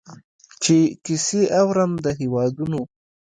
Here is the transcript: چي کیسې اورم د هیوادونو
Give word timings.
چي 0.63 0.77
کیسې 1.05 1.41
اورم 1.61 1.91
د 2.03 2.07
هیوادونو 2.19 2.81